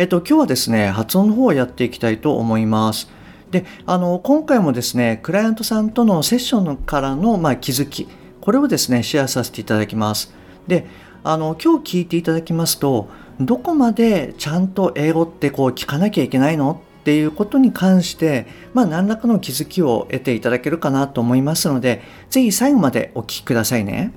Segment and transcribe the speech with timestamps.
[0.00, 3.10] えっと今日はですね発音の方をやっていきたいと思います
[3.50, 8.08] であの今回もですねクライアントさんとのセッションからの、まあ、気づき
[8.40, 10.32] これをですねシェアさせていただきます
[10.66, 10.86] で
[11.22, 16.82] あの今日聞いていただきますとどこまでちゃんと英語ってこう聞かなきゃいけないの？
[17.00, 24.12] っていうことに関して、まあ、何らかの気づきを得ていただけるかなと思いますので、ぜひ最後までお聞きくださいね。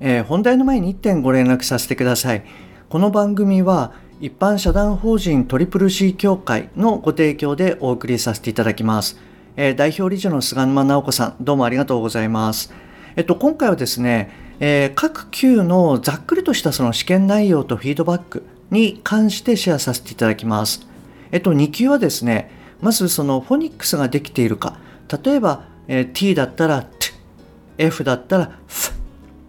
[0.00, 2.44] えー、本題の前に1点ご連絡させてください。
[2.88, 9.18] この番組は一般社団法人トリプル C 協会のご提供でお送りさせていただきます。
[9.56, 12.72] えー、代表理事の菅沼直子さん、どうもありがとうございます。
[13.16, 20.86] えっと、今回はですね、えー、各級のざっくりとしたその試験内容とフィードバックに関してシェアさせていただきます。
[21.32, 24.78] えっと、2級はですね、まずそのフォニックスができているか。
[25.24, 27.12] 例えば、えー、t だったら t、
[27.78, 28.94] f だったら f っ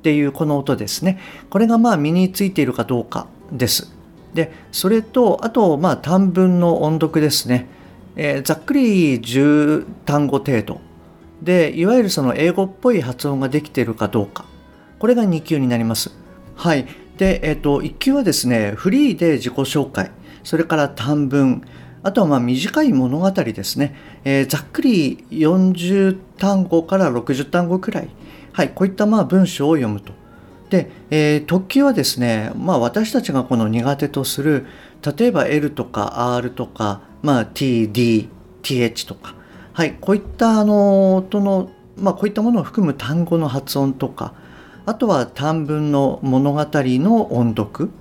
[0.01, 1.19] ていうこの音ですね。
[1.51, 3.94] これがまあ身についているかどうかです。
[4.35, 7.67] で、それと、あと、まあ短文の音読ですね。
[8.15, 10.81] えー、ざっくり10単語程度。
[11.41, 14.45] で、いわゆるその英語っぽい発音ができているかどうか。
[14.99, 16.11] これが2級になります。
[16.55, 16.85] はい。
[17.17, 20.11] で、えっ、ー、と、1級はですね、フリーで自己紹介。
[20.43, 21.63] それから短文、
[22.03, 28.09] あとはまあ短い物語ですね、えー、ざっくり40単語から60単語くらい、
[28.51, 30.13] はい、こういったまあ文章を読むと。
[30.69, 34.65] で、えー、特急はですね、まあ、私たちがこの苦手とする
[35.17, 38.29] 例えば L とか R とか、まあ、TD、
[38.63, 39.35] TH とか、
[39.73, 44.33] はい、こういったあの音の、まあ、こういったものを含む単語の発音とか
[44.85, 47.91] あとは短文の物語の音読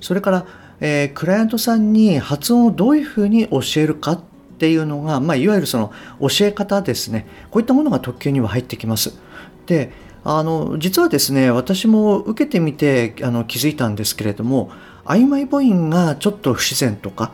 [0.00, 0.46] それから
[0.80, 4.22] えー、クライアントさんに発音をどういうふうに教えるかっ
[4.58, 9.18] ていうのが、まあ、いわゆるその教え方ですねこういったものが特急には入ってきます。
[9.66, 9.92] で
[10.24, 14.70] あの実はですね私も受けてみてあの気づいたんですけれども
[15.04, 17.32] 曖昧母音がちょっと不自然とか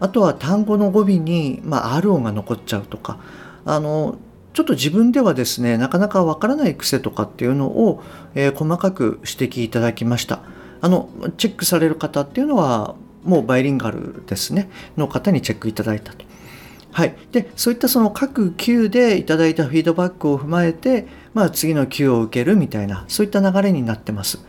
[0.00, 3.18] あとは単語の語尾に、まあ、R 音が残っちゃうとか
[3.64, 4.18] あの
[4.52, 8.02] ちょっと自分ではですねなかなかわからない癖とかっていうのを、
[8.34, 10.40] えー、細かく指摘いただきました。
[10.80, 11.08] あの
[11.38, 14.68] チェックされる方っていうのはもうバイリンガルですね
[14.98, 16.26] の方にチェックいただいたと。
[16.94, 24.46] はい、でそういったその各級でいただいたフィードバックを踏まえて、まあ、次の級を受けるみたいなそういった流れになってます。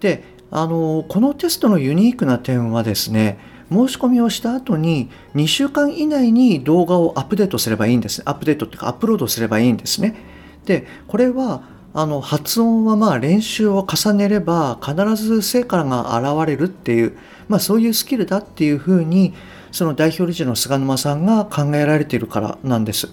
[0.00, 3.38] であのこのテストのユニークな点はですね
[3.70, 10.16] 申し込みをした後に2週間以内に動画をアップデートすればいいんですアップデートっていうかアップロードすればいいんですね。
[10.64, 11.62] でこれは
[11.94, 17.16] あの発音はまあ練習を重ねれば必ず成果が現れるっていう、
[17.48, 19.34] まあ、そういうスキルだっていうふうに
[19.76, 23.10] その代表理事の菅沼さんが考えられているからなんです。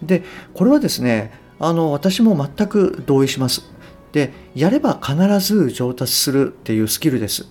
[0.00, 0.22] で
[0.54, 3.68] これはですねあの私も全く同意します。
[4.12, 7.48] でやれば必ず上達するっていうスキルです。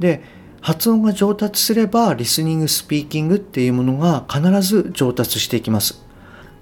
[0.00, 0.24] で
[0.60, 6.04] 発音が上達すればリスニングスピーキングっていうものが必ず上達していきます。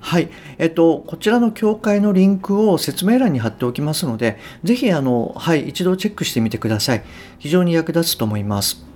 [0.01, 0.29] はい。
[0.59, 7.05] えっと、こちらの協会のリンクを説明欄に貼っておきますので、ぜひ、あの、はい、一度チェックしてみてください。
[7.39, 8.94] 非常に役立つと思います。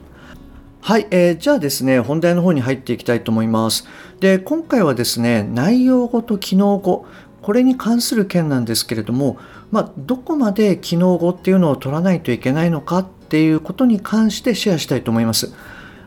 [0.80, 3.86] はい、えー、じゃあですね、本題の方に入っていきたいと思います。
[4.20, 7.06] で、今回はですね、内容語と機能語、
[7.42, 9.38] これに関する件なんですけれども、
[9.70, 15.52] まあ、どこまで機能語っていうのを取らないといけないのかっていうことに関してシェアしたいと思います。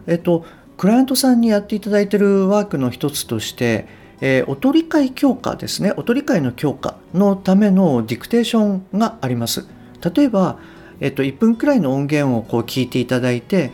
[0.08, 0.46] えっと、
[0.78, 3.88] クライアントさんにやっていただいてるワークの一つとして、
[4.20, 9.68] えー、音理解強化ですね音理解の強化のためのディクテーションがあります
[10.16, 10.58] 例えば、
[11.00, 13.72] えーと、1分くらいの音源をこう聞いていただいて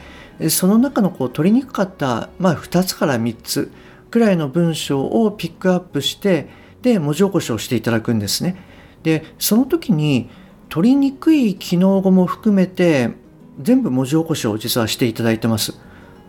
[0.49, 3.71] その中のこう取りにくかった、まあ、2つから3つ
[4.11, 6.49] くらいの文章をピックアップして
[6.81, 8.61] で文字起こしをしていただくんですね
[9.03, 10.29] でその時に
[10.69, 13.11] 取りにくい機能語も含めて
[13.59, 15.79] 全部文字起こしを実はしていただいてます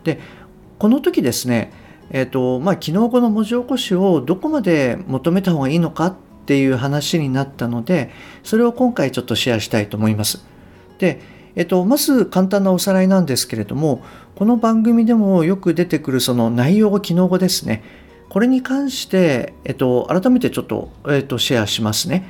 [0.03, 0.19] で
[0.79, 1.71] この時ですね
[2.11, 6.15] えーとまあ、昨日この文字起こしをどこまで求めた方がいいのかっ
[6.47, 8.09] ていう話になったので
[8.41, 10.43] それを今回ちょっとシェアしたいと思います。
[10.97, 11.21] で、
[11.55, 14.03] えっ、と、まず簡単なおさらいなんですけれども
[14.35, 17.83] この番組でもよく出てくるその内容語機能語ですね
[18.29, 22.25] これに関して、えっ、と、改めてちょっと,、えーと、とシェアしますね。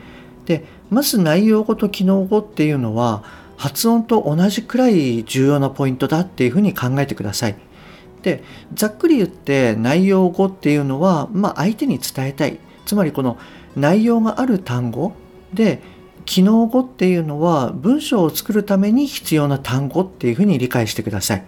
[0.45, 3.24] でまず内容語と機能語っていうのは
[3.56, 7.56] 発音と同じくらい重要なポイントだっていうふうに考えてください。
[8.24, 8.44] で
[8.74, 13.38] ざっくり言って内容語っていうのは、まあ、相手に伝えたいつまりこの
[13.75, 15.13] 内容がある単語
[15.54, 15.81] で
[16.25, 21.45] 機能語っていうのは文章を作るために必要な単語っていうふうに理解してください。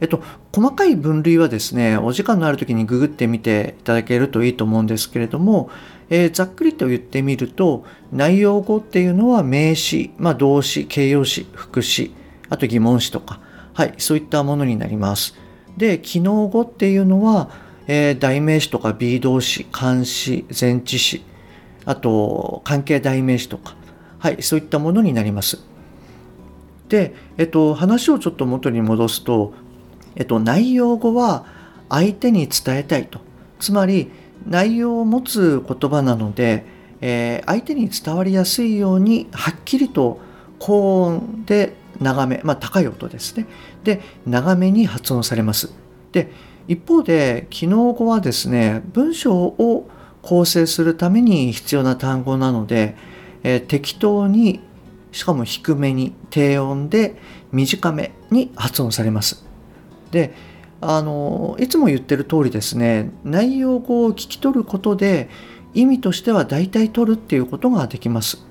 [0.00, 0.22] えっと、
[0.54, 5.70] 細かい分類はですね、お時間のある時にググってみていただけるといいと思うんですけれども、
[6.10, 12.14] えー、ざっくりと言ってみると、内容語っていうのは名詞、まあ、動詞、形容詞、副詞、
[12.48, 13.40] あと疑問詞とか、
[13.74, 15.34] はい、そういったものになります。
[15.76, 17.50] で、機能語っていうのは、
[17.88, 21.22] えー、代名詞とか B 動詞、漢詞、前置詞、
[21.84, 23.74] あと関係代名詞とか、
[24.18, 25.58] はい、そういったものになります。
[26.88, 29.54] で、えっと、話をちょっと元に戻すと、
[30.16, 31.46] えっと、内容語は
[31.88, 33.20] 相手に伝えたいと。
[33.60, 34.10] つまり、
[34.46, 36.64] 内容を持つ言葉なので、
[37.00, 40.20] えー、相手に伝わりやすいようにはっきりと
[40.58, 43.46] 高音で長め、まあ、高い音ですね。
[43.84, 45.72] で、長めに発音されます。
[46.12, 46.30] で、
[46.66, 49.88] 一方で、機能語はですね、文章を
[50.22, 52.96] 構成するために必要な単語なので、
[53.42, 54.60] えー、適当に、
[55.12, 57.16] しかも低めに、低音で
[57.52, 59.44] 短めに発音されます。
[60.10, 60.34] で、
[60.80, 65.28] あのいつも言ってる通りですね内容語を聞き取ることで
[65.74, 68.44] 意味としては大体取るっていうことができます。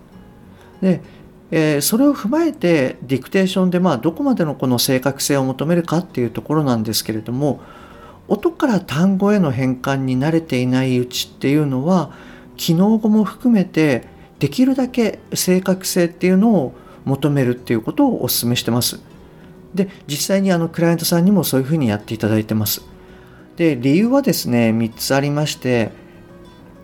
[0.82, 1.02] で、
[1.50, 7.60] えー、それを踏まえてディクテーションでまあどこまでのこの正確性を求めるかっていうところなんですけれども
[8.28, 12.12] 音から単語への変換に慣れていないうちっていうのは
[12.56, 14.04] 機能語も含めて
[14.40, 16.74] できるだけ正確性っていうのを
[17.06, 19.00] 求めるっていうことをお勧めしてます。
[19.74, 22.82] で実際にあのクライアントさんにもそういうふうにやっていただいてます。
[23.56, 25.92] で理由はですね3つありまして、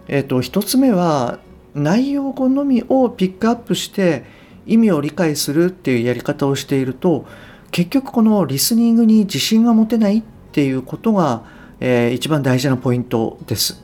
[0.08, 1.40] えーと、1つ目は
[1.76, 4.24] 内容語のみをピックアップして
[4.66, 7.26] 意味を理解するっていうやり方をしていると
[7.72, 11.44] 結局このリスニングに自信が持てないっていうことが、
[11.80, 13.84] えー、一番大事なポイントです。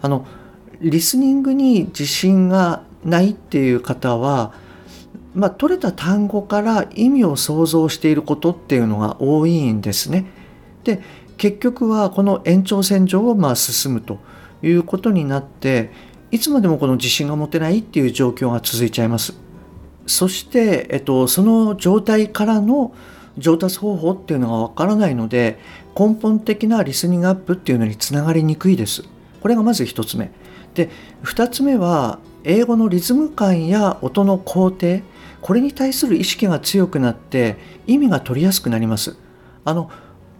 [0.00, 0.26] あの
[0.80, 4.52] リスニングに自信がないっていう方は
[5.34, 10.26] まあ、取れた単語から意味を想像していることっていうのが多いんですね。
[10.82, 11.00] で
[11.36, 14.18] 結局はこの延長線上をまあ進むと
[14.62, 15.92] いうことになって
[16.32, 19.34] いつまでもこの自信が持てないっていう状況が続いちゃいます。
[20.06, 22.92] そして、えっと、その状態からの
[23.36, 25.60] 上達方法っていうのがわからないので
[25.96, 29.04] 根本的なリスニングアップっていうのにつながりにくいです。
[29.40, 30.32] これがまず1つ目。
[30.74, 30.90] で
[31.22, 35.00] 2つ目は英語のリズム感や音の工程
[35.40, 37.56] これに対する意識が強くなって
[37.86, 39.16] 意味が取りやすくなります。
[39.64, 39.90] あの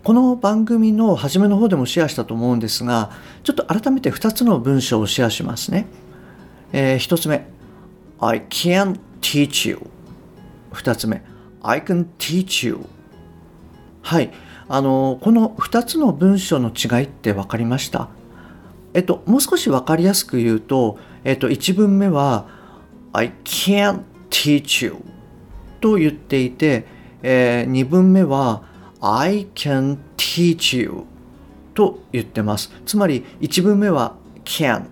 [0.05, 3.11] この番組の初めの方でもシェアしたと思うんですが
[3.43, 5.87] ちょっと改めて2つの文章をシェアしますね。
[6.73, 7.47] えー、1つ目。
[8.21, 9.79] I can teach you
[10.73, 11.23] 2つ目。
[11.63, 12.79] I can teach you
[14.03, 14.33] はい。
[14.69, 18.09] あのこの2つの文章の違いって分かりました？
[18.95, 20.99] えっともう少し分かりやすく言うと、
[21.29, 22.49] えっと、1文目は
[23.13, 24.97] I can't teach you
[25.79, 26.87] と言っていて、
[27.23, 28.63] えー、2文目は
[29.03, 31.05] I can teach you
[31.75, 32.73] と言ってます。
[32.87, 34.17] つまり1文目は
[34.47, 34.87] can't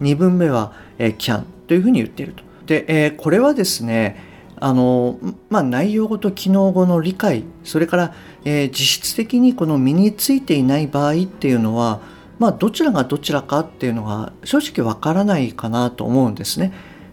[0.00, 2.44] 2文目は、えー、can というふうに言っていると。
[2.66, 4.24] で、えー、これはですね
[4.58, 5.18] あの
[5.50, 8.14] まあ、内容語と機能語の理解それから、
[8.44, 12.00] えー、実質的にこの身についていない場合っていうのは、
[12.38, 16.72] まあ、どちらがどちらかっていうのが正直わからないかなと思うんですね。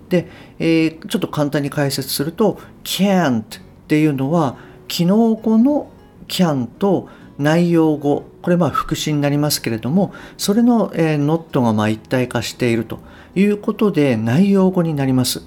[0.09, 0.27] で、
[0.59, 3.43] えー、ちょっと簡単に解説すると can't っ
[3.87, 5.89] ていうのは機能語の
[6.27, 12.99] can と内容語これまあ副詞になりますけれどもそれの、えー、not がまあ一体化していると
[13.33, 15.41] いうことで内容語になります。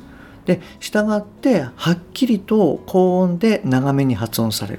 [0.46, 4.78] で従ってはっきりと高音で長めに発音され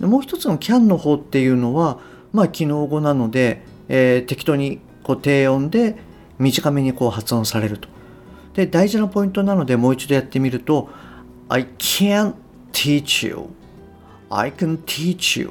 [0.00, 0.08] る。
[0.08, 1.98] もう一つの can の方っていうのは
[2.32, 5.96] まあ機能語なので、えー、適当にこう低音で
[6.38, 7.88] 短めにこう発音されると。
[8.54, 10.88] で大事なポイントなのでもう一度やってみると
[11.48, 12.34] I can
[12.72, 13.48] teach you.
[14.30, 15.50] I can teach you.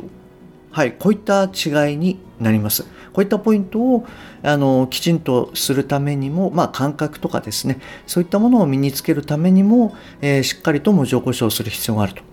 [0.71, 2.83] はいこういった違いになります。
[3.13, 4.07] こういったポイントを
[4.41, 7.79] あのきちんとするためにも、まあ、感覚とかですね。
[8.07, 12.23] そういったものを身につけるためにも、えー、しっかりと文字起こしをする必要があると。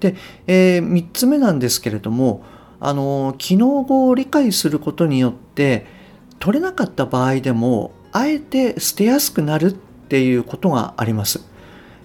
[0.00, 2.44] で、えー、3つ目なんですけれども
[2.80, 5.86] あの機能語を理解することによって
[6.38, 11.44] 取れなかった場合でもあえて捨てやすくなるっていうことがあります。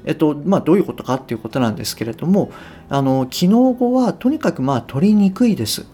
[0.04, 2.52] えっとまあ、どういうことかっていうことなんですけれども
[2.90, 5.86] あの機能語はとにかくまあ取りにくいです。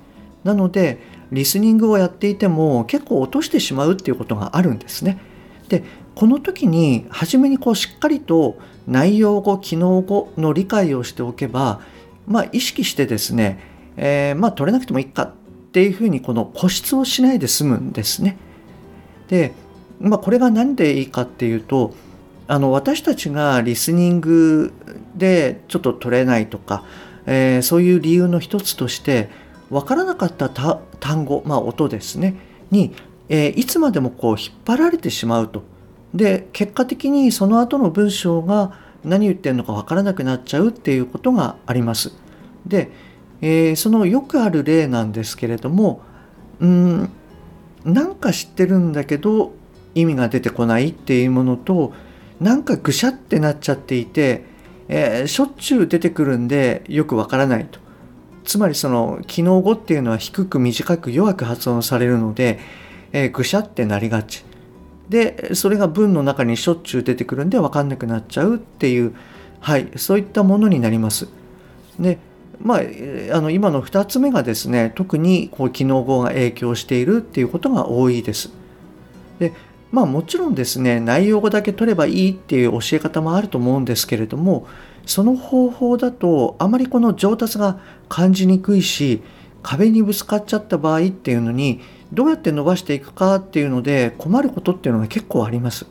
[0.43, 0.99] なので
[1.31, 5.19] リスニングをやっていても結構落としてしまうっていうことがあるんですね。
[5.67, 5.83] で
[6.15, 8.57] この時に初めにこうしっかりと
[8.87, 11.81] 内容語機能語の理解をしておけば、
[12.25, 13.59] まあ、意識してですね、
[13.97, 15.31] えー、まあ取れなくてもいいかっ
[15.71, 18.37] ていうふうにこの固執をしないで済むんですね。
[19.27, 19.53] で、
[19.99, 21.93] まあ、これが何でいいかっていうと
[22.47, 24.71] あの私たちがリスニング
[25.15, 26.83] でちょっと取れないとか、
[27.25, 29.29] えー、そういう理由の一つとして
[29.69, 32.35] 分からなかった単語、まあ、音ですね
[32.71, 32.93] に、
[33.27, 35.63] えー、いつまでもこう引っ張られてしまうと。
[36.13, 42.13] で結果的にその後の文章が何言ってるのか分からなくなっちゃうっていうことがあります。
[42.65, 42.91] で、
[43.41, 46.01] えー、そのよくある例なんですけれども
[46.59, 47.09] うん
[47.85, 49.53] なんか知ってるんだけど
[49.95, 51.93] 意味が出てこないっていうものと
[52.39, 54.43] なんかぐしゃってなっちゃっていて、
[54.87, 57.79] えー、しょっちゅう出てくるんでよくわからないと。
[58.43, 62.59] つまりその機能語っていうのは低く短く弱く発音されるので、
[63.11, 64.45] えー、ぐしゃってなりがち。
[65.09, 69.13] でそれが文の中にしょっちゅう出てくるんで分かんなくなっちゃうっていう、
[69.59, 71.27] はい、そういったものになります。
[71.99, 72.19] で
[72.59, 72.79] まあ、
[73.33, 78.51] あの今の2つ目がですね特にこう機能語が影響しているっていうことが多いです。
[79.39, 79.53] で
[79.91, 84.67] まあもちろんですね内容語だけ取ればいいっていう教え方もあると思うんですけれども
[85.05, 89.21] その方法だとあまりこの上達が感じにくいし
[89.63, 91.79] 壁にぶつかっちゃった場合っていうのに
[92.11, 95.85] どうやって伸ばしていくかっていうので困ることっていうのが結構あります。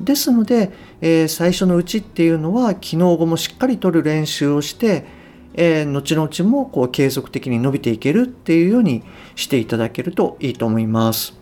[0.00, 5.06] ですので、えー、最初のうちっていうのは機能語もしっかり取る練習をして、
[5.54, 9.02] えー、後々もこう継続的に伸びていけるっていうように
[9.34, 11.34] していただけるといいと思います。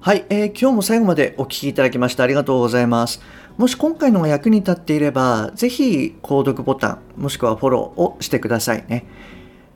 [0.00, 3.20] はい、えー、今日も最後までお聴きいただきましてありがとうございます。
[3.56, 9.06] もし今回のが役に立っていれば、ぜひ購読ボタン、もしくはフォローをしてくださいね。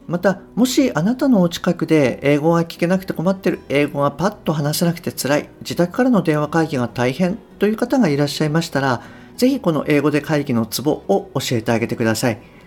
[0.06, 9.02] また、もしあなたのお近くで英語が聞けなくて困ってる、英語がパッと話せなくて辛い、自宅からの電話会議が大変という方がいらっしゃいましたら、
[9.36, 12.59] ぜひこの英語で会議のツボを教えてあげてください。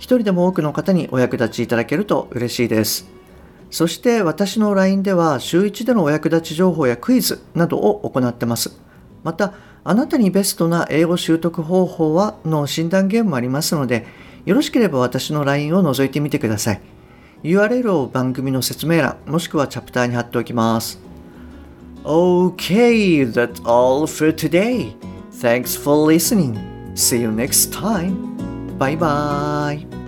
[0.00, 3.08] 一人でも多くの方にお役立ちいただけると嬉しいです。
[3.70, 8.72] そして私の LINE では週1でのお役立ち情報やクイズなどを行ってます。
[9.22, 9.52] また、
[9.84, 14.06] あなたにベストな英語習得方法はの診断ゲームもありますので、
[14.46, 16.80] よろしければ私の LINE を覗いてみてください。
[17.42, 20.98] URL を番組の説明欄、もしくはチャプターに貼っておきます。
[22.04, 24.94] Okay, that's all for today.
[25.30, 26.58] Thanks for listening.
[26.94, 28.29] See you next time.
[28.80, 29.99] バイバーイ。